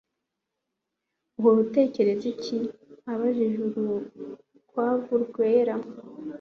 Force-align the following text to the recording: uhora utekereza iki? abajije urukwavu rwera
uhora 1.37 1.57
utekereza 1.65 2.25
iki? 2.33 2.57
abajije 3.13 3.55
urukwavu 3.65 5.13
rwera 5.25 5.75